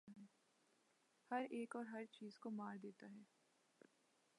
ہر 1.31 1.45
ایک 1.49 1.75
اور 1.75 1.85
ہر 1.85 2.05
چیز 2.11 2.39
کو 2.39 2.49
مار 2.51 2.75
دیتا 2.75 3.07
ہے 3.11 3.23